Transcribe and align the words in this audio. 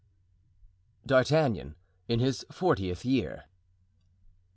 D'Artagnan 1.05 1.75
in 2.07 2.19
his 2.19 2.43
Fortieth 2.51 3.05
Year. 3.05 3.45